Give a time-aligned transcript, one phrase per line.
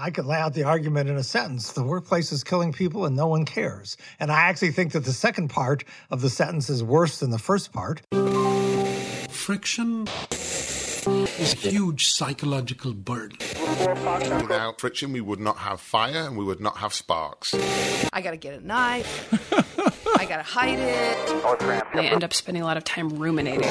[0.00, 1.72] I could lay out the argument in a sentence.
[1.72, 3.96] The workplace is killing people and no one cares.
[4.20, 5.82] And I actually think that the second part
[6.12, 8.02] of the sentence is worse than the first part.
[9.28, 13.38] Friction is a huge psychological burden.
[13.40, 17.52] Without friction, we would not have fire and we would not have sparks.
[18.12, 19.52] I gotta get a knife.
[20.16, 21.92] I gotta hide it.
[21.94, 23.68] They end up spending a lot of time ruminating.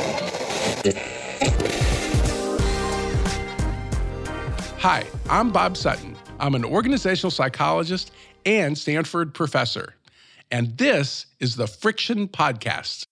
[4.79, 6.16] Hi, I'm Bob Sutton.
[6.39, 8.11] I'm an organizational psychologist
[8.45, 9.95] and Stanford professor.
[10.51, 13.05] And this is the Friction Podcast.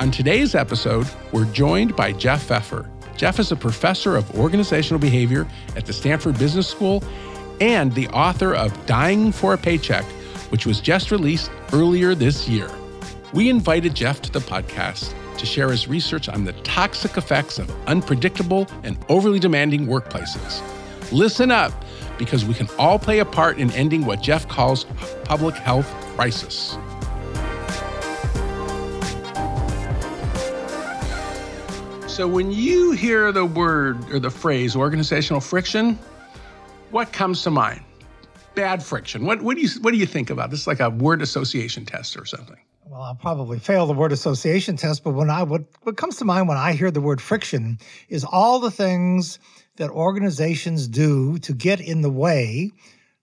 [0.00, 2.90] On today's episode, we're joined by Jeff Pfeffer.
[3.16, 7.04] Jeff is a professor of organizational behavior at the Stanford Business School
[7.60, 10.04] and the author of Dying for a Paycheck,
[10.52, 12.70] which was just released earlier this year.
[13.32, 17.70] We invited Jeff to the podcast to share his research on the toxic effects of
[17.86, 20.60] unpredictable and overly demanding workplaces.
[21.10, 21.72] Listen up,
[22.18, 25.90] because we can all play a part in ending what Jeff calls a public health
[26.16, 26.76] crisis.
[32.06, 35.98] So, when you hear the word or the phrase organizational friction,
[36.90, 37.80] what comes to mind?
[38.54, 39.24] Bad friction.
[39.24, 40.50] What, what, do you, what do you think about?
[40.50, 42.58] This is like a word association test or something.
[42.86, 46.26] Well, I'll probably fail the word association test, but when I what what comes to
[46.26, 47.78] mind when I hear the word friction
[48.10, 49.38] is all the things
[49.76, 52.70] that organizations do to get in the way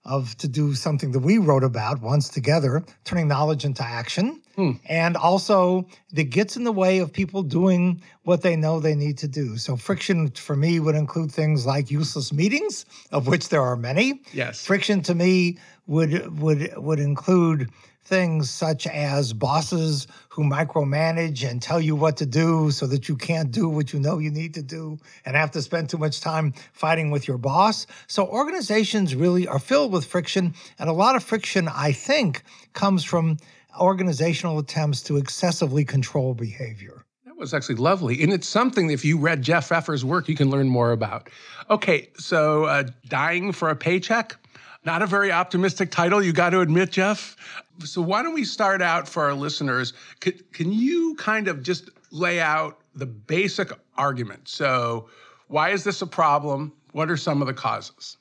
[0.04, 4.40] of to do something that we wrote about once together, turning knowledge into action.
[4.56, 4.72] Hmm.
[4.86, 9.18] And also that gets in the way of people doing what they know they need
[9.18, 9.56] to do.
[9.58, 14.22] So friction for me would include things like useless meetings, of which there are many.
[14.32, 14.64] Yes.
[14.64, 17.70] Friction to me would would would include
[18.10, 23.16] things such as bosses who micromanage and tell you what to do so that you
[23.16, 26.20] can't do what you know you need to do and have to spend too much
[26.20, 27.86] time fighting with your boss.
[28.08, 30.54] So organizations really are filled with friction.
[30.80, 32.42] And a lot of friction, I think,
[32.72, 33.36] comes from
[33.78, 36.99] organizational attempts to excessively control behavior.
[37.40, 38.22] Was actually lovely.
[38.22, 41.30] And it's something, if you read Jeff Pfeffer's work, you can learn more about.
[41.70, 44.36] Okay, so uh, dying for a paycheck?
[44.84, 47.36] Not a very optimistic title, you got to admit, Jeff.
[47.82, 49.94] So, why don't we start out for our listeners?
[50.20, 54.46] Can, can you kind of just lay out the basic argument?
[54.46, 55.08] So,
[55.48, 56.74] why is this a problem?
[56.92, 58.18] What are some of the causes?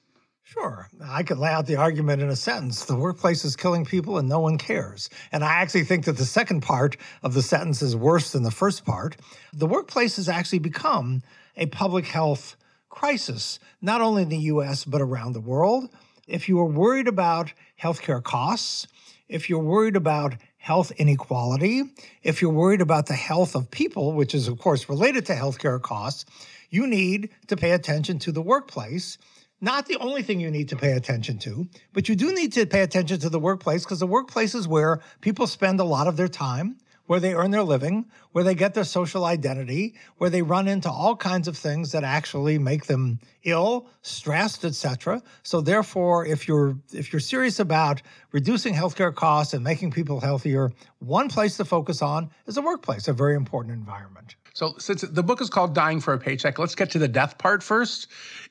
[0.52, 0.90] Sure.
[1.04, 2.86] I could lay out the argument in a sentence.
[2.86, 5.08] The workplace is killing people and no one cares.
[5.32, 8.50] And I actually think that the second part of the sentence is worse than the
[8.50, 9.16] first part.
[9.54, 11.22] The workplace has actually become
[11.56, 12.56] a public health
[12.90, 15.88] crisis, not only in the US, but around the world.
[16.28, 18.88] If you are worried about healthcare costs,
[19.28, 21.84] if you're worried about health inequality,
[22.24, 25.80] if you're worried about the health of people, which is, of course, related to healthcare
[25.80, 26.26] costs,
[26.72, 29.20] you need to pay attention to the workplace.
[29.62, 32.66] Not the only thing you need to pay attention to, but you do need to
[32.66, 36.16] pay attention to the workplace because the workplace is where people spend a lot of
[36.16, 36.78] their time
[37.10, 40.88] where they earn their living, where they get their social identity, where they run into
[40.88, 45.20] all kinds of things that actually make them ill, stressed, etc.
[45.42, 50.72] So therefore, if you're if you're serious about reducing healthcare costs and making people healthier,
[51.00, 54.36] one place to focus on is the workplace, a very important environment.
[54.54, 57.38] So, since the book is called Dying for a Paycheck, let's get to the death
[57.38, 58.08] part first,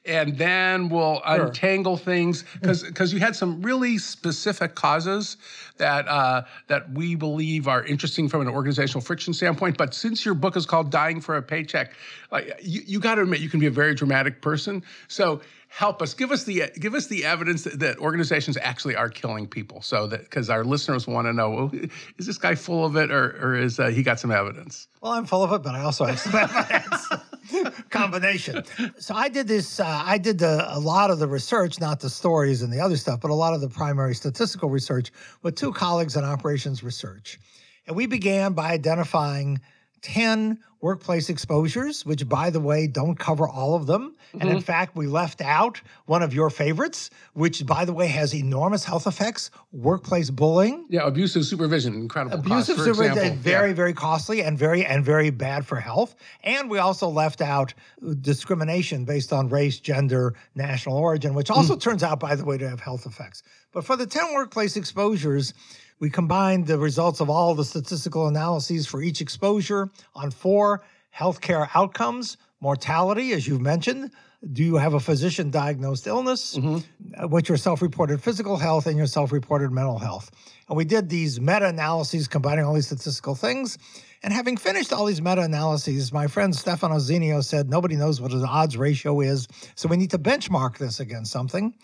[0.06, 1.46] and then we'll sure.
[1.46, 5.36] untangle things because because you had some really specific causes
[5.76, 9.76] that uh, that we believe are interesting from an organizational friction standpoint.
[9.76, 11.92] But since your book is called Dying for a Paycheck,
[12.32, 14.82] like you, you got to admit you can be a very dramatic person.
[15.08, 16.14] So help us.
[16.14, 20.06] Give us the give us the evidence that, that organizations actually are killing people so
[20.08, 21.70] that because our listeners want to know well,
[22.18, 24.88] is this guy full of it or, or is uh, he got some evidence?
[25.00, 27.80] Well i'm full of it but i also have some evidence.
[27.90, 28.64] Combination.
[28.98, 32.10] So i did this uh, i did the, a lot of the research not the
[32.10, 35.12] stories and the other stuff but a lot of the primary statistical research
[35.42, 37.38] with two colleagues in operations research.
[37.86, 39.60] And we began by identifying
[40.02, 44.14] 10 workplace exposures, which, by the way, don't cover all of them.
[44.28, 44.40] Mm-hmm.
[44.40, 44.64] And in mm-hmm.
[44.64, 49.06] fact, we left out one of your favorites, which, by the way, has enormous health
[49.06, 50.86] effects workplace bullying.
[50.88, 52.38] Yeah, abusive supervision, incredible.
[52.38, 53.74] Abusive cost, supervision, very, yeah.
[53.74, 56.14] very costly and very, and very bad for health.
[56.44, 57.74] And we also left out
[58.20, 61.80] discrimination based on race, gender, national origin, which also mm.
[61.80, 63.42] turns out, by the way, to have health effects.
[63.72, 65.54] But for the 10 workplace exposures,
[66.00, 70.82] we combined the results of all the statistical analyses for each exposure on four
[71.16, 74.10] healthcare outcomes mortality, as you've mentioned.
[74.52, 76.56] Do you have a physician diagnosed illness?
[76.56, 80.30] Uh, What's your self reported physical health and your self reported mental health?
[80.68, 83.78] And we did these meta analyses combining all these statistical things.
[84.22, 88.32] And having finished all these meta analyses, my friend Stefano Zenios said nobody knows what
[88.32, 89.48] an odds ratio is.
[89.74, 91.74] So we need to benchmark this against something.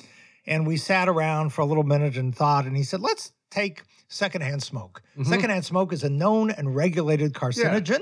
[0.46, 3.82] And we sat around for a little minute and thought, and he said, let's take
[4.08, 5.02] secondhand smoke.
[5.16, 5.30] Mm-hmm.
[5.30, 8.00] Secondhand smoke is a known and regulated carcinogen.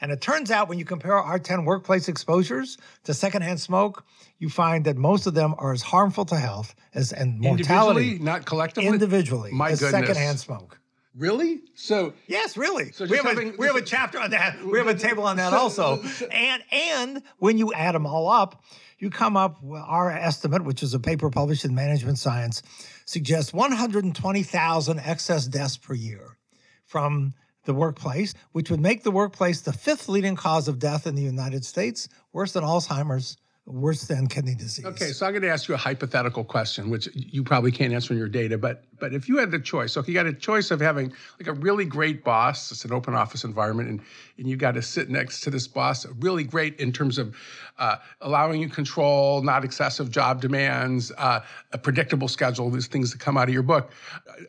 [0.00, 4.04] And it turns out when you compare our 10 workplace exposures to secondhand smoke,
[4.38, 8.44] you find that most of them are as harmful to health as and mortality not
[8.44, 8.88] collectively.
[8.88, 10.00] individually My as goodness.
[10.00, 10.78] secondhand smoke.
[11.14, 11.62] Really?
[11.74, 12.92] So Yes, really.
[12.92, 14.62] So we, have a, we have a chapter on that.
[14.66, 16.02] We have a table on that also.
[16.30, 18.62] And and when you add them all up,
[18.98, 19.58] you come up.
[19.64, 22.62] Our estimate, which is a paper published in Management Science,
[23.04, 26.38] suggests 120,000 excess deaths per year
[26.84, 27.34] from
[27.64, 31.22] the workplace, which would make the workplace the fifth leading cause of death in the
[31.22, 34.86] United States, worse than Alzheimer's, worse than kidney disease.
[34.86, 38.12] Okay, so I'm going to ask you a hypothetical question, which you probably can't answer
[38.12, 40.32] in your data, but but if you had the choice, so if you got a
[40.32, 44.00] choice of having like a really great boss, it's an open office environment, and
[44.38, 47.34] and you got to sit next to this boss, really great in terms of
[47.78, 51.40] uh, allowing you control, not excessive job demands, uh,
[51.72, 53.92] a predictable schedule, these things that come out of your book.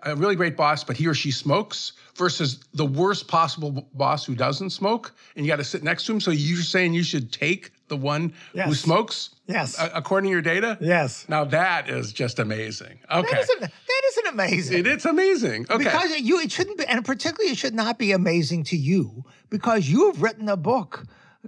[0.03, 4.35] A really great boss, but he or she smokes versus the worst possible boss who
[4.35, 6.19] doesn't smoke, and you got to sit next to him.
[6.19, 9.29] So you're saying you should take the one who smokes?
[9.47, 9.79] Yes.
[9.79, 10.77] a- according to your data?
[10.81, 11.25] Yes.
[11.29, 12.99] Now that is just amazing.
[13.11, 13.29] Okay.
[13.31, 14.79] That isn't, that isn't amazing.
[14.79, 15.65] It- it's amazing.
[15.69, 15.83] Okay.
[15.83, 19.87] Because you, it shouldn't be, and particularly it should not be amazing to you because
[19.89, 21.05] you've written a book.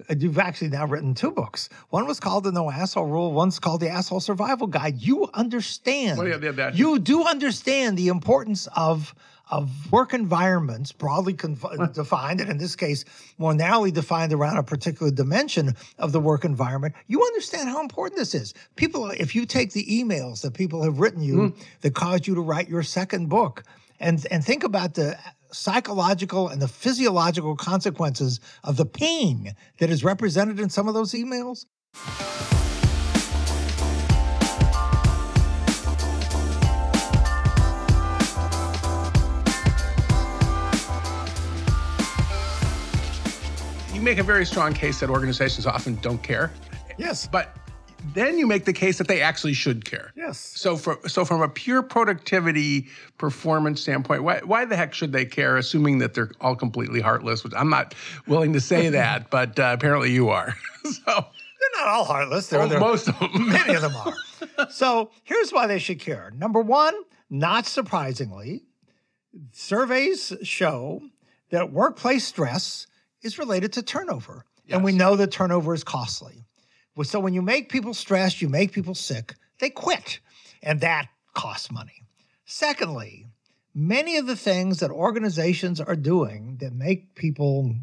[0.10, 1.68] Uh, You've actually now written two books.
[1.90, 3.34] One was called the No Asshole Rule.
[3.34, 5.02] One's called the Asshole Survival Guide.
[5.02, 6.18] You understand.
[6.20, 9.14] Well, yeah, yeah, that- you do understand the importance of
[9.50, 13.06] of work environments broadly defined, and in this case,
[13.38, 16.96] more narrowly defined around a particular dimension of the work environment.
[17.08, 18.54] You understand how important this is.
[18.76, 21.60] People, if you take the emails that people have written you hmm.
[21.82, 23.64] that caused you to write your second book,
[24.00, 25.18] and and think about the
[25.52, 31.14] psychological and the physiological consequences of the pain that is represented in some of those
[31.14, 31.66] emails.
[44.00, 46.52] You make a very strong case that organizations often don't care.
[46.98, 47.28] Yes.
[47.28, 47.56] But
[48.14, 50.14] then you make the case that they actually should care.
[50.16, 50.40] Yes.
[50.40, 52.88] So for so from a pure productivity
[53.18, 57.44] performance standpoint, why why the heck should they care, assuming that they're all completely heartless?
[57.44, 57.94] Which I'm not
[58.26, 60.56] willing to say that, but uh, apparently you are.
[60.84, 62.48] so They're not all heartless.
[62.48, 63.32] They're, oh, they're- most of them.
[63.50, 64.70] Many of them are.
[64.72, 66.32] so here's why they should care.
[66.38, 66.94] Number one,
[67.30, 68.64] not surprisingly,
[69.52, 71.02] surveys show
[71.52, 72.88] that workplace stress
[73.22, 74.46] is related to turnover.
[74.70, 76.46] And we know that turnover is costly.
[77.04, 80.20] So when you make people stressed, you make people sick, they quit.
[80.62, 82.04] And that costs money.
[82.46, 83.26] Secondly,
[83.74, 87.76] many of the things that organizations are doing that make people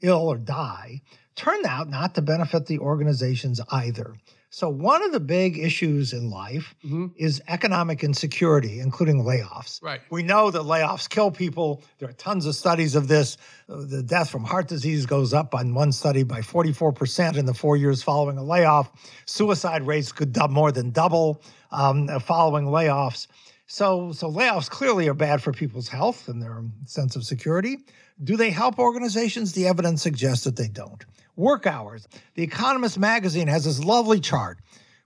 [0.00, 1.02] ill or die
[1.34, 4.14] turn out not to benefit the organizations either.
[4.56, 6.74] So, one of the big issues in life
[7.18, 9.82] is economic insecurity, including layoffs.
[9.82, 10.00] Right.
[10.10, 11.82] We know that layoffs kill people.
[11.98, 13.36] There are tons of studies of this.
[13.68, 17.52] Uh, The death from heart disease goes up on one study by 44% in the
[17.52, 18.90] four years following a layoff.
[19.26, 23.26] Suicide rates could more than double um, following layoffs.
[23.66, 27.78] So, so layoffs clearly are bad for people's health and their sense of security.
[28.22, 29.52] Do they help organizations?
[29.52, 31.04] The evidence suggests that they don't.
[31.34, 32.06] Work hours.
[32.34, 34.58] The Economist magazine has this lovely chart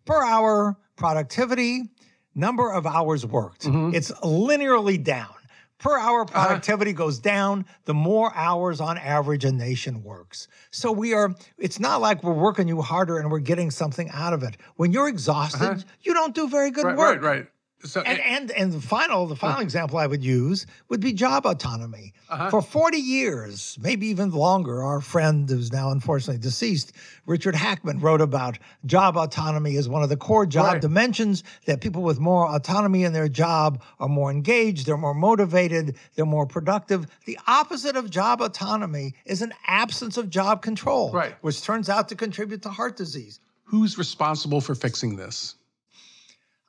[0.04, 1.90] per hour productivity,
[2.34, 3.62] number of hours worked.
[3.62, 3.94] Mm-hmm.
[3.94, 5.34] It's linearly down.
[5.78, 6.46] Per hour uh-huh.
[6.46, 10.46] productivity goes down the more hours on average a nation works.
[10.70, 14.34] So we are, it's not like we're working you harder and we're getting something out
[14.34, 14.58] of it.
[14.76, 15.82] When you're exhausted, uh-huh.
[16.02, 17.22] you don't do very good right, work.
[17.22, 17.46] right, right.
[17.82, 21.46] So And, and and the final the final example I would use would be job
[21.46, 22.12] autonomy.
[22.28, 22.50] Uh-huh.
[22.50, 26.92] For 40 years, maybe even longer, our friend who's now unfortunately deceased,
[27.26, 30.80] Richard Hackman, wrote about job autonomy as one of the core job Right.
[30.82, 35.96] dimensions that people with more autonomy in their job are more engaged, they're more motivated,
[36.14, 37.06] they're more productive.
[37.24, 41.34] The opposite of job autonomy is an absence of job control, Right.
[41.40, 43.40] which turns out to contribute to heart disease.
[43.64, 45.54] who's responsible for fixing this?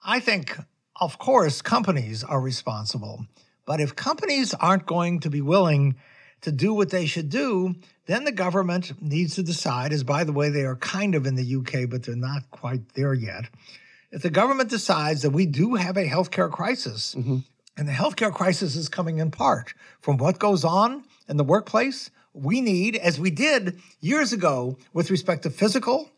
[0.04, 0.58] I think,
[1.02, 3.26] of course, companies are responsible.
[3.66, 5.96] But if companies aren't going to be willing
[6.42, 10.32] to do what they should do, then the government needs to decide, as by the
[10.32, 13.46] way, they are kind of in the UK, but they're not quite there yet.
[14.12, 17.38] If the government decides that we do have a healthcare crisis, mm-hmm.
[17.78, 22.12] and the healthcare crisis is coming in part from what goes on in the workplace
[22.34, 26.10] we need, as we did years ago with respect to physical,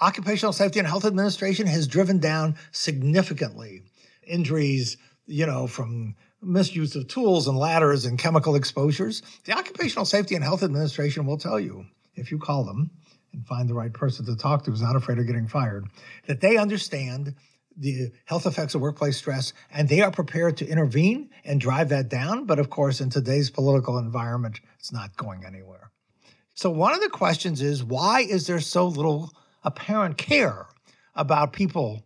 [0.00, 3.82] Occupational Safety and Health Administration has driven down significantly
[4.22, 4.96] injuries,
[5.26, 9.22] you know, from misuse of tools and ladders and chemical exposures.
[9.44, 12.90] The Occupational Safety and Health Administration will tell you, if you call them
[13.32, 15.86] and find the right person to talk to who's not afraid of getting fired,
[16.26, 17.34] that they understand
[17.76, 22.08] the health effects of workplace stress and they are prepared to intervene and drive that
[22.08, 22.44] down.
[22.44, 25.90] But of course, in today's political environment, it's not going anywhere.
[26.54, 29.30] So, one of the questions is why is there so little
[29.62, 30.66] apparent care
[31.14, 32.04] about people.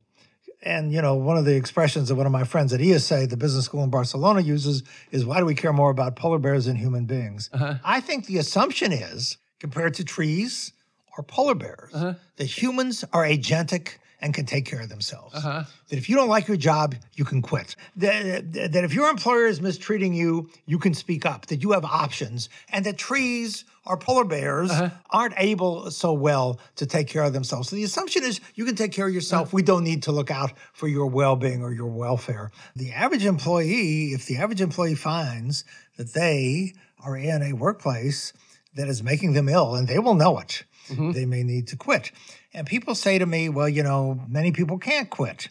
[0.65, 3.37] And you know, one of the expressions that one of my friends at ESA, the
[3.37, 6.77] business school in Barcelona, uses is, "Why do we care more about polar bears than
[6.77, 7.75] human beings?" Uh-huh.
[7.85, 10.73] I think the assumption is, compared to trees
[11.17, 12.15] or polar bears, uh-huh.
[12.37, 15.35] that humans are agentic and can take care of themselves.
[15.35, 15.65] Uh-huh.
[15.91, 17.77] That if you don't like your job, you can quit.
[17.97, 21.85] That, that if your employer is mistreating you, you can speak up, that you have
[21.85, 24.89] options, and that trees or polar bears uh-huh.
[25.11, 27.69] aren't able so well to take care of themselves.
[27.69, 29.49] So the assumption is you can take care of yourself.
[29.49, 29.57] Uh-huh.
[29.57, 32.51] We don't need to look out for your well being or your welfare.
[32.75, 35.65] The average employee, if the average employee finds
[35.99, 36.73] that they
[37.05, 38.33] are in a workplace
[38.75, 41.13] that is making them ill, and they will know it, mm-hmm.
[41.13, 42.11] they may need to quit.
[42.55, 45.49] And people say to me, well, you know, many people can't quit.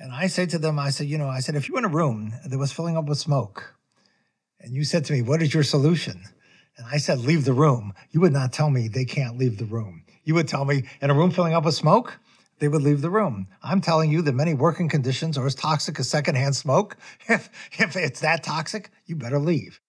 [0.00, 1.88] And I say to them, I said, you know, I said, if you're in a
[1.88, 3.74] room that was filling up with smoke,
[4.58, 6.24] and you said to me, what is your solution?
[6.76, 7.92] And I said, leave the room.
[8.10, 10.02] You would not tell me they can't leave the room.
[10.24, 12.18] You would tell me, in a room filling up with smoke,
[12.58, 13.46] they would leave the room.
[13.62, 16.96] I'm telling you that many working conditions are as toxic as secondhand smoke.
[17.28, 19.80] If, if it's that toxic, you better leave.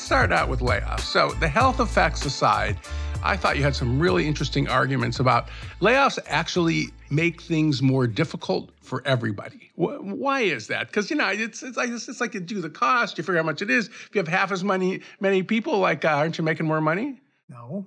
[0.00, 1.00] Let's start out with layoffs.
[1.00, 2.78] So, the health effects aside,
[3.22, 5.50] I thought you had some really interesting arguments about
[5.82, 9.70] layoffs actually make things more difficult for everybody.
[9.74, 10.86] Why is that?
[10.86, 13.42] Because you know it's it's like it's like you do the cost, you figure out
[13.42, 13.88] how much it is.
[13.88, 17.20] If you have half as many many people, like uh, aren't you making more money?
[17.50, 17.86] No,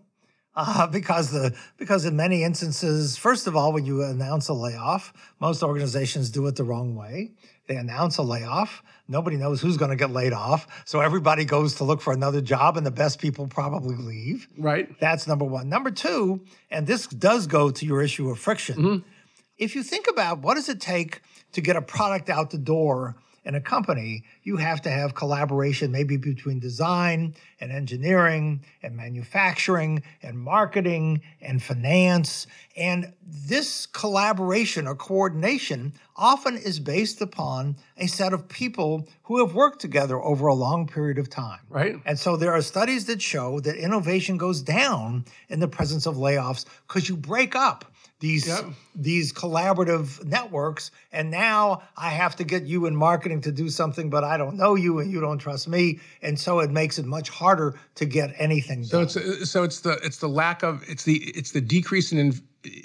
[0.55, 5.13] uh, because the because in many instances, first of all, when you announce a layoff,
[5.39, 7.31] most organizations do it the wrong way.
[7.67, 8.83] They announce a layoff.
[9.07, 10.83] Nobody knows who's going to get laid off.
[10.85, 14.47] So everybody goes to look for another job, and the best people probably leave.
[14.57, 14.99] Right.
[14.99, 15.69] That's number one.
[15.69, 18.75] Number two, and this does go to your issue of friction.
[18.77, 19.07] Mm-hmm.
[19.57, 21.21] If you think about what does it take
[21.53, 25.91] to get a product out the door in a company, you have to have collaboration
[25.91, 32.47] maybe between design and engineering and manufacturing and marketing and finance.
[32.77, 39.55] And this collaboration or coordination often is based upon a set of people who have
[39.55, 41.59] worked together over a long period of time.
[41.69, 41.99] Right.
[42.05, 46.15] And so there are studies that show that innovation goes down in the presence of
[46.15, 47.92] layoffs because you break up
[48.23, 48.63] these yep.
[48.95, 54.09] these collaborative networks and now i have to get you in marketing to do something
[54.09, 57.05] but i don't know you and you don't trust me and so it makes it
[57.05, 59.23] much harder to get anything so done.
[59.25, 62.33] it's so it's the it's the lack of it's the it's the decrease in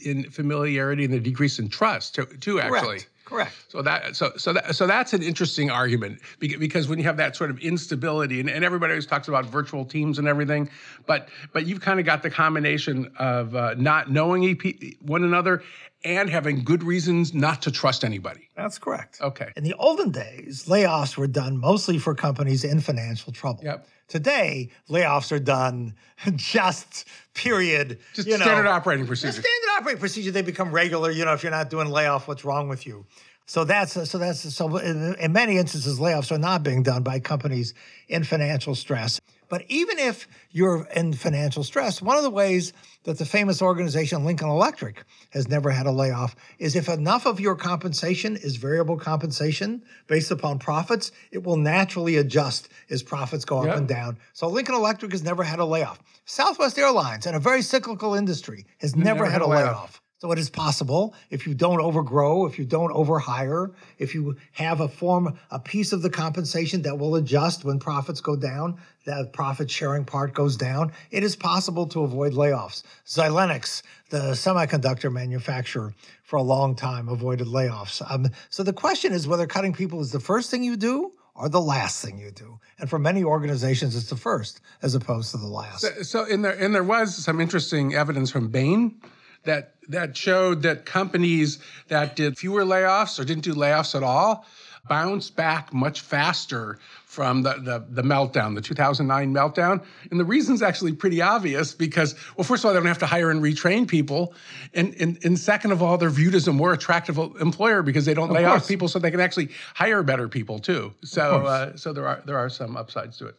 [0.04, 3.08] in familiarity and the decrease in trust too, too actually Correct.
[3.28, 3.52] Correct.
[3.68, 7.36] So that so so that so that's an interesting argument because when you have that
[7.36, 10.70] sort of instability and, and everybody always talks about virtual teams and everything,
[11.04, 15.62] but but you've kind of got the combination of uh, not knowing EP, one another
[16.04, 18.48] and having good reasons not to trust anybody.
[18.56, 19.20] That's correct.
[19.20, 19.52] Okay.
[19.56, 23.64] In the olden days, layoffs were done mostly for companies in financial trouble.
[23.64, 23.86] Yep.
[24.06, 25.94] Today, layoffs are done
[26.36, 27.98] just period.
[28.14, 29.32] Just you standard operating procedure.
[29.32, 30.30] Standard operating procedure.
[30.30, 31.10] They become regular.
[31.10, 33.04] You know, if you're not doing layoff, what's wrong with you?
[33.46, 37.18] So that's so that's so in, in many instances, layoffs are not being done by
[37.18, 37.72] companies
[38.08, 39.20] in financial stress.
[39.48, 42.72] But even if you're in financial stress, one of the ways
[43.04, 47.40] that the famous organization Lincoln Electric has never had a layoff is if enough of
[47.40, 53.62] your compensation is variable compensation based upon profits, it will naturally adjust as profits go
[53.62, 53.72] yep.
[53.72, 54.18] up and down.
[54.32, 55.98] So Lincoln Electric has never had a layoff.
[56.26, 59.64] Southwest Airlines, in a very cyclical industry, has never, never had, had, a layoff.
[59.64, 60.02] layoff.
[60.20, 64.80] So it is possible if you don't overgrow, if you don't overhire, if you have
[64.80, 69.32] a form, a piece of the compensation that will adjust when profits go down, that
[69.32, 72.82] profit sharing part goes down, it is possible to avoid layoffs.
[73.06, 75.94] Xilinx, the semiconductor manufacturer,
[76.24, 78.02] for a long time avoided layoffs.
[78.10, 81.48] Um, so the question is whether cutting people is the first thing you do or
[81.48, 82.58] the last thing you do.
[82.80, 85.82] And for many organizations, it's the first as opposed to the last.
[85.82, 89.00] So, so in there, and there was some interesting evidence from Bain
[89.44, 94.44] that that showed that companies that did fewer layoffs or didn't do layoffs at all
[94.88, 99.82] bounced back much faster from the, the, the meltdown, the 2009 meltdown.
[100.10, 103.06] And the reason's actually pretty obvious because, well, first of all, they don't have to
[103.06, 104.34] hire and retrain people.
[104.74, 108.14] And, and, and second of all, they're viewed as a more attractive employer because they
[108.14, 108.62] don't Of lay course.
[108.62, 110.92] off people so they can actually hire better people too.
[111.04, 113.36] So, uh, so there are, there are some upsides to it.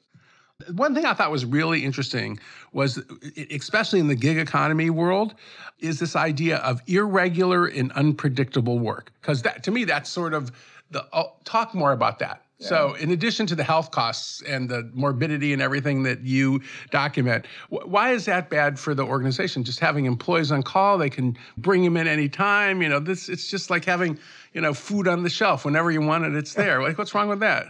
[0.74, 2.40] One thing I thought was really interesting
[2.74, 3.02] was,
[3.50, 5.36] especially in the gig economy world,
[5.80, 9.12] is this idea of irregular and unpredictable work.
[9.22, 10.52] Because that, to me, that's sort of
[10.92, 11.06] the.
[11.14, 12.44] I'll talk more about that.
[12.62, 16.60] So, in addition to the health costs and the morbidity and everything that you
[16.92, 19.64] document, wh- why is that bad for the organization?
[19.64, 22.82] Just having employees on call, they can bring them in anytime.
[22.82, 24.20] You know, this it's just like having
[24.52, 26.82] you know food on the shelf whenever you want it, it's there.
[26.82, 27.68] Like, what's wrong with that?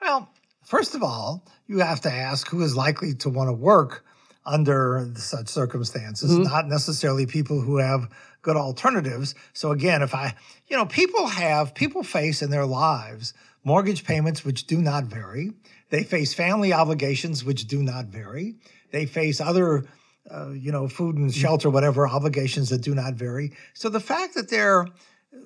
[0.00, 0.30] Well,
[0.64, 4.04] first of all, you have to ask who is likely to want to work
[4.44, 8.10] under such circumstances, not necessarily people who have
[8.42, 9.34] good alternatives.
[9.52, 10.34] So again, if I,
[10.66, 15.52] you know, people have, people face in their lives mortgage payments which do not vary.
[15.90, 18.56] They face family obligations which do not vary.
[18.90, 19.84] They face other,
[20.30, 23.52] uh, you know, food and shelter, whatever obligations that do not vary.
[23.74, 24.86] So the fact that they're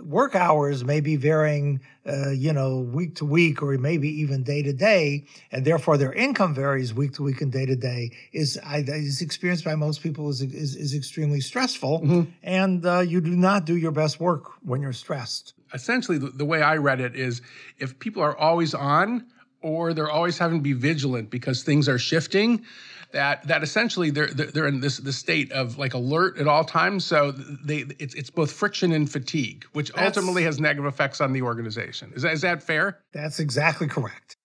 [0.00, 4.62] work hours may be varying, uh, you know, week to week or maybe even day
[4.62, 8.58] to day, and therefore their income varies week to week and day to day, is
[8.64, 13.36] I, is experienced by most people is is, is extremely stressful, and uh, you do
[13.36, 15.54] not do your best work when you're stressed.
[15.74, 17.42] essentially the, the way I read it is
[17.78, 19.26] if people are always on
[19.66, 22.64] or they're always having to be vigilant because things are shifting,
[23.12, 27.04] that that essentially they're they're in this this state of like alert at all times.
[27.04, 31.32] So they it's it's both friction and fatigue, which That's- ultimately has negative effects on
[31.32, 32.12] the organization.
[32.14, 33.00] Is that is that fair?
[33.12, 34.36] That's exactly correct.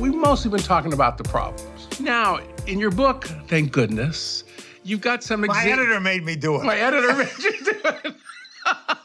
[0.00, 1.71] We've mostly been talking about the problems.
[2.00, 4.44] Now, in your book, thank goodness,
[4.84, 6.64] you've got some My editor made me do it.
[6.64, 8.14] My editor made you do it.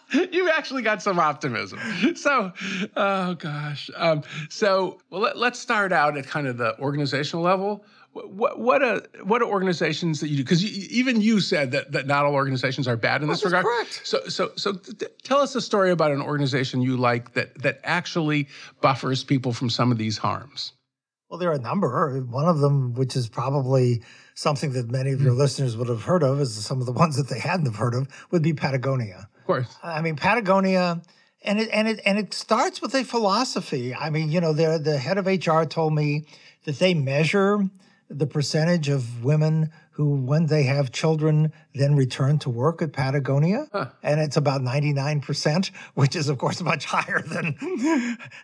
[0.33, 1.79] You've actually got some optimism.
[2.15, 2.53] So,
[2.95, 3.89] oh gosh.
[3.95, 7.83] Um, so, well, let, let's start out at kind of the organizational level.
[8.13, 10.43] What what are what are organizations that you do?
[10.43, 13.65] Because even you said that that not all organizations are bad in this regard.
[13.65, 14.01] correct.
[14.05, 14.79] So so so
[15.23, 18.47] tell us a story about an organization you like that that actually
[18.81, 20.71] buffers people from some of these harms.
[21.29, 22.21] Well, there are a number.
[22.21, 24.01] One of them, which is probably
[24.33, 25.37] something that many of your mm.
[25.37, 27.93] listeners would have heard of, is some of the ones that they hadn't have heard
[27.93, 29.27] of, would be Patagonia.
[29.39, 29.75] Of course.
[29.83, 31.01] I mean, Patagonia,
[31.43, 33.93] and it and it and it starts with a philosophy.
[33.93, 36.25] I mean, you know, the the head of HR told me
[36.65, 37.69] that they measure
[38.09, 43.65] the percentage of women who, when they have children, then return to work at Patagonia,
[44.03, 47.57] and it's about ninety nine percent, which is of course much higher than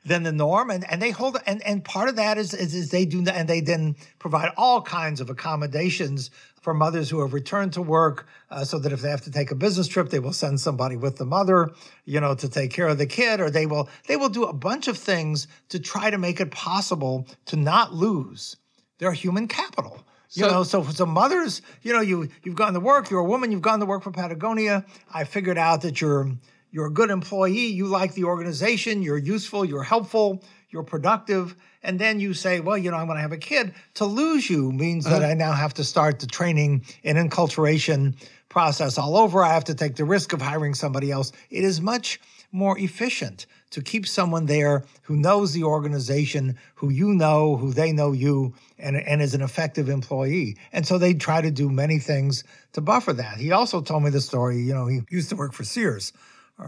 [0.04, 0.72] than the norm.
[0.72, 3.48] And and they hold and and part of that is is, is they do and
[3.48, 8.64] they then provide all kinds of accommodations for mothers who have returned to work uh,
[8.64, 11.18] so that if they have to take a business trip they will send somebody with
[11.18, 11.70] the mother
[12.06, 14.54] you know to take care of the kid or they will they will do a
[14.54, 18.56] bunch of things to try to make it possible to not lose
[19.00, 20.03] their human capital
[20.34, 23.26] you So- know so so mothers you know you you've gone to work you're a
[23.26, 24.86] woman you've gone to work for patagonia.
[25.14, 26.32] I figured out that you're
[26.72, 31.56] you're a good employee you like the organization you're useful you're helpful you're productive.
[31.84, 33.74] And then you say well you know i'm going to have a kid.
[33.96, 35.32] To lose you means that uh-huh.
[35.32, 38.16] i now have to start the training and enculturation
[38.50, 39.44] process all over.
[39.44, 41.32] I have to take the risk of hiring somebody else.
[41.50, 42.20] It is much
[42.52, 47.92] more efficient to keep someone there who knows the organization, who you know, who they
[47.92, 50.58] know you, and, and is an effective employee.
[50.72, 52.44] And so they try to do many things
[52.74, 53.38] to buffer that.
[53.38, 56.14] He also told me the story, you know, he used to work for Sears.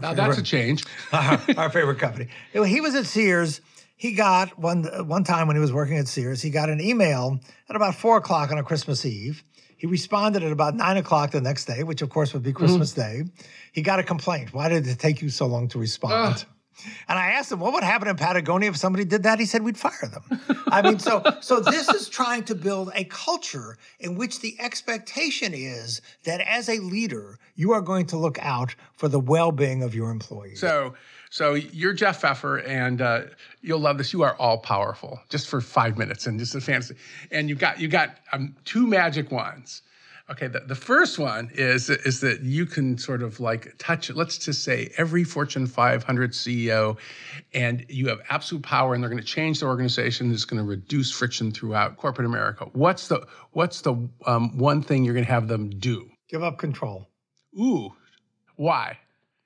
[0.00, 0.84] Now that's a change.
[1.12, 2.28] our, uh-huh, our favorite company.
[2.52, 3.60] He was at Sears.
[3.94, 7.38] He got one one time when he was working at Sears, he got an email
[7.68, 9.42] at about four o'clock on a Christmas Eve.
[9.78, 12.58] He responded at about nine o'clock the next day, which of course would be mm-hmm.
[12.58, 13.24] Christmas Day.
[13.72, 14.52] He got a complaint.
[14.52, 16.44] Why did it take you so long to respond?
[17.08, 19.38] And I asked him, what would happen in Patagonia if somebody did that?
[19.38, 20.40] He said, we'd fire them.
[20.68, 25.52] I mean, so so this is trying to build a culture in which the expectation
[25.54, 29.94] is that as a leader, you are going to look out for the well-being of
[29.94, 30.60] your employees.
[30.60, 30.94] So,
[31.30, 33.22] so you're Jeff Pfeffer, and uh,
[33.62, 34.12] you'll love this.
[34.12, 36.96] You are all powerful, just for five minutes, and just a fantasy.
[37.30, 39.82] And you've got you've got um, two magic wands.
[40.28, 44.10] Okay, the, the first one is is that you can sort of like touch.
[44.10, 46.96] Let's just say every Fortune 500 CEO,
[47.54, 50.32] and you have absolute power, and they're going to change the organization.
[50.32, 52.64] It's going to reduce friction throughout corporate America.
[52.72, 53.94] What's the what's the
[54.26, 56.10] um, one thing you're going to have them do?
[56.28, 57.06] Give up control.
[57.56, 57.92] Ooh,
[58.56, 58.98] why?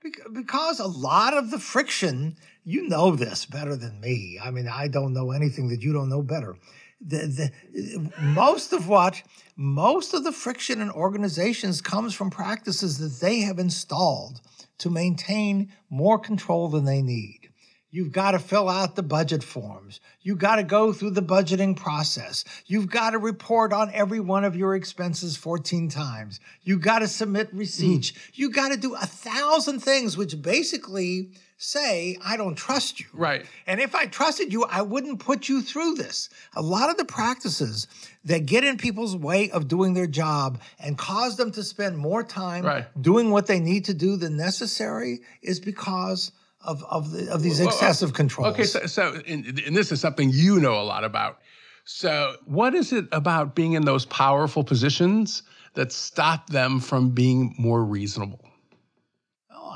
[0.03, 4.40] Bec- Because a lot of the friction, you know this better than me.
[4.43, 6.57] I mean, I don't know anything that you don't know better.
[7.01, 9.23] The, the, most of what
[9.57, 14.41] most of the friction in organizations comes from practices that they have installed
[14.79, 17.50] to maintain more control than they need.
[17.92, 20.00] You've got to fill out the budget forms.
[20.22, 22.44] You've got to go through the budgeting process.
[22.66, 26.38] You've got to report on every one of your expenses 14 times.
[26.62, 28.12] You've got to submit receipts.
[28.12, 28.31] Mm.
[28.35, 33.07] You've got to do a thousand things, which basically say, I don't trust you.
[33.12, 33.44] Right.
[33.66, 36.31] And if I trusted you, I wouldn't put you through this.
[36.55, 37.87] A lot of the practices
[38.24, 42.22] that get in people's way of doing their job and cause them to spend more
[42.22, 43.03] time right.
[43.03, 47.61] doing what they need to do than necessary is because of of, the, of these
[47.61, 48.53] uh, excessive controls.
[48.53, 51.38] Okay, so, so and, and this is something you know a lot about.
[51.85, 55.42] So, what is it about being in those powerful positions
[55.75, 58.50] that stop them from being more reasonable?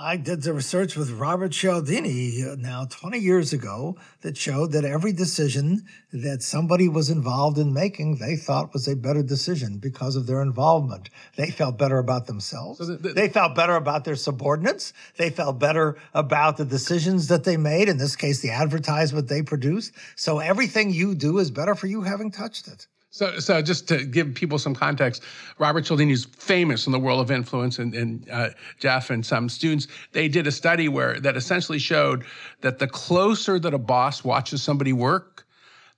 [0.05, 4.85] I did the research with Robert Cialdini uh, now 20 years ago that showed that
[4.85, 10.15] every decision that somebody was involved in making, they thought was a better decision because
[10.15, 11.09] of their involvement.
[11.37, 12.81] They felt better about themselves.
[12.81, 14.93] So the, the, they felt better about their subordinates.
[15.17, 19.41] They felt better about the decisions that they made, in this case, the advertisement they
[19.41, 19.95] produced.
[20.17, 22.89] So everything you do is better for you having touched it.
[23.15, 25.23] So, so just to give people some context,
[25.61, 28.49] Robert Cialdini is famous in the world of influence, and, and uh,
[28.81, 29.87] Jeff and some students.
[30.11, 32.25] They did a study where that essentially showed
[32.63, 35.44] that the closer that a boss watches somebody work,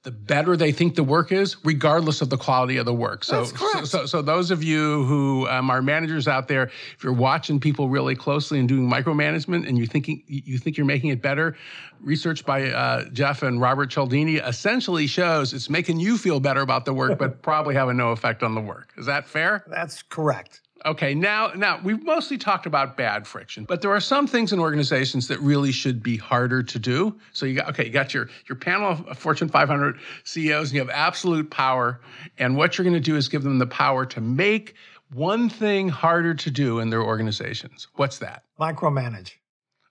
[0.07, 3.25] the better they think the work is, regardless of the quality of the work.
[3.25, 7.13] So, so, so, so, those of you who um, are managers out there, if you're
[7.13, 11.21] watching people really closely and doing micromanagement, and you thinking you think you're making it
[11.21, 11.57] better,
[12.01, 16.85] research by uh, Jeff and Robert Cialdini essentially shows it's making you feel better about
[16.85, 18.93] the work, but probably having no effect on the work.
[18.97, 19.65] Is that fair?
[19.67, 20.61] That's correct.
[20.87, 24.61] Okay, now now we've mostly talked about bad friction, but there are some things in
[24.61, 27.19] organizations that really should be harder to do.
[27.33, 30.81] So you got okay, you got your your panel of Fortune 500 CEOs, and you
[30.81, 32.01] have absolute power,
[32.39, 34.77] and what you're going to do is give them the power to make
[35.13, 37.89] one thing harder to do in their organizations.
[37.97, 38.45] What's that?
[38.61, 39.33] Micromanage.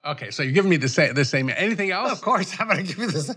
[0.05, 1.15] Okay, so you're giving me the same.
[1.15, 1.49] The same.
[1.49, 2.11] Anything else?
[2.11, 3.33] Of course, I'm going to give you this.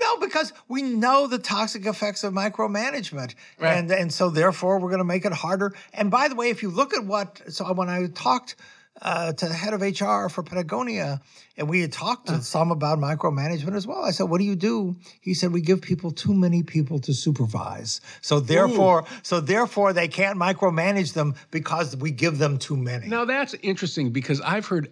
[0.00, 3.76] No, because we know the toxic effects of micromanagement, right.
[3.76, 5.74] and and so therefore we're going to make it harder.
[5.92, 8.56] And by the way, if you look at what, so when I talked
[9.02, 11.20] uh, to the head of HR for Patagonia,
[11.56, 14.04] and we had talked to some about micromanagement as well.
[14.04, 17.12] I said, "What do you do?" He said, "We give people too many people to
[17.12, 18.00] supervise.
[18.20, 19.16] So therefore, Ooh.
[19.22, 24.10] so therefore, they can't micromanage them because we give them too many." Now that's interesting
[24.10, 24.90] because I've heard,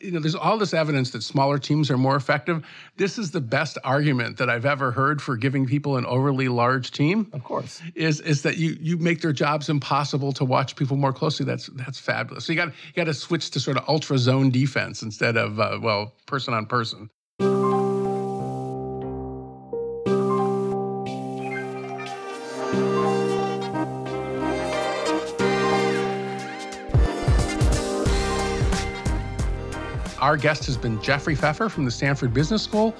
[0.00, 2.64] you know, there's all this evidence that smaller teams are more effective.
[2.96, 6.90] This is the best argument that I've ever heard for giving people an overly large
[6.90, 7.28] team.
[7.32, 11.12] Of course, is is that you you make their jobs impossible to watch people more
[11.12, 11.46] closely.
[11.46, 12.46] That's that's fabulous.
[12.46, 15.60] So you got you got to switch to sort of ultra zone defense instead of
[15.60, 17.10] uh, well person on person.
[30.22, 32.94] Our guest has been Jeffrey Pfeffer from the Stanford Business School,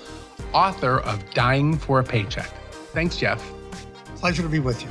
[0.52, 2.50] author of Dying for a Paycheck.
[2.92, 3.40] Thanks, Jeff.
[4.16, 4.88] Pleasure to be with you.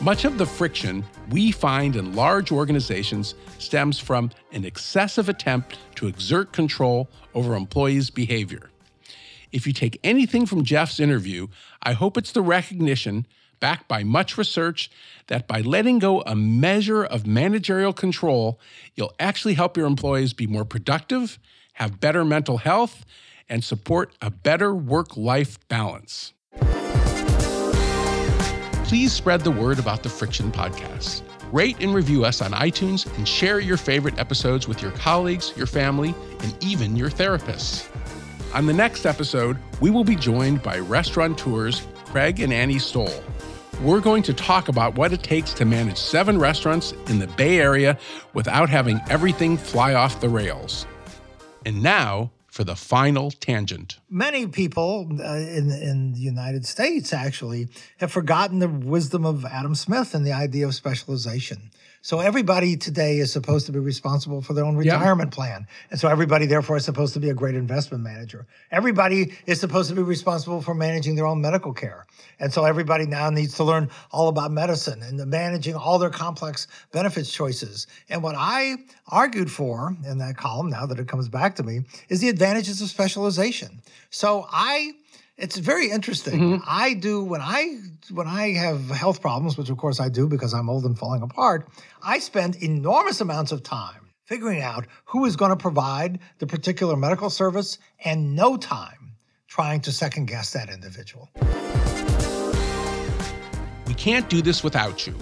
[0.00, 6.06] Much of the friction we find in large organizations stems from an excessive attempt to
[6.06, 8.70] exert control over employees' behavior.
[9.50, 11.48] If you take anything from Jeff's interview,
[11.82, 13.26] I hope it's the recognition,
[13.60, 14.90] backed by much research,
[15.28, 18.58] that by letting go a measure of managerial control,
[18.94, 21.38] you'll actually help your employees be more productive,
[21.74, 23.04] have better mental health,
[23.48, 26.32] and support a better work life balance
[28.90, 31.22] please spread the word about the Friction Podcast.
[31.52, 35.68] Rate and review us on iTunes and share your favorite episodes with your colleagues, your
[35.68, 37.88] family, and even your therapists.
[38.52, 43.22] On the next episode, we will be joined by restaurateurs Craig and Annie Stoll.
[43.82, 47.58] We're going to talk about what it takes to manage seven restaurants in the Bay
[47.58, 47.98] Area
[48.34, 50.86] without having everything fly off the rails.
[51.64, 53.98] And now, for the final tangent.
[54.10, 57.68] Many people uh, in, in the United States actually
[58.00, 61.70] have forgotten the wisdom of Adam Smith and the idea of specialization.
[62.02, 65.66] So everybody today is supposed to be responsible for their own retirement plan.
[65.90, 68.46] And so everybody therefore is supposed to be a great investment manager.
[68.70, 72.06] Everybody is supposed to be responsible for managing their own medical care.
[72.38, 76.68] And so everybody now needs to learn all about medicine and managing all their complex
[76.90, 77.86] benefits choices.
[78.08, 78.76] And what I
[79.08, 82.80] argued for in that column, now that it comes back to me, is the advantages
[82.80, 83.82] of specialization.
[84.08, 84.92] So I
[85.40, 86.40] it's very interesting.
[86.40, 86.64] Mm-hmm.
[86.66, 87.78] I do when I
[88.10, 91.22] when I have health problems, which of course I do because I'm old and falling
[91.22, 91.68] apart.
[92.02, 96.96] I spend enormous amounts of time figuring out who is going to provide the particular
[96.96, 99.16] medical service, and no time
[99.48, 101.28] trying to second guess that individual.
[103.88, 105.16] We can't do this without you.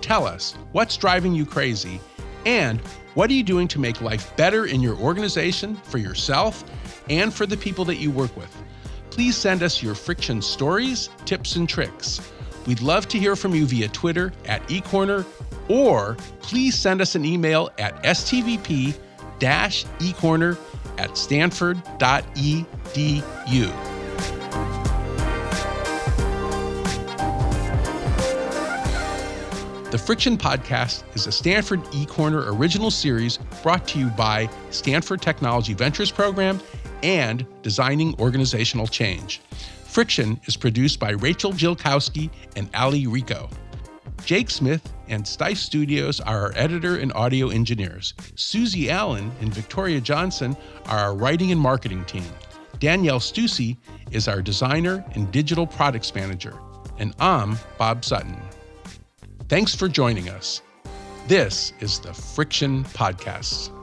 [0.00, 2.00] Tell us what's driving you crazy
[2.46, 2.80] and
[3.14, 6.64] what are you doing to make life better in your organization, for yourself,
[7.10, 8.61] and for the people that you work with?
[9.12, 12.18] Please send us your friction stories, tips, and tricks.
[12.66, 15.26] We'd love to hear from you via Twitter at eCorner,
[15.68, 18.94] or please send us an email at stvp
[19.38, 20.56] ecorner
[20.96, 22.70] at stanford.edu.
[29.90, 35.74] The Friction Podcast is a Stanford eCorner original series brought to you by Stanford Technology
[35.74, 36.62] Ventures Program
[37.02, 39.40] and Designing Organizational Change.
[39.84, 43.48] Friction is produced by Rachel Jilkowski and Ali Rico.
[44.24, 48.14] Jake Smith and Stife Studios are our editor and audio engineers.
[48.36, 52.24] Susie Allen and Victoria Johnson are our writing and marketing team.
[52.78, 53.76] Danielle Stussy
[54.10, 56.58] is our designer and digital products manager.
[56.98, 58.40] And I'm Bob Sutton.
[59.48, 60.62] Thanks for joining us.
[61.28, 63.81] This is the Friction Podcast.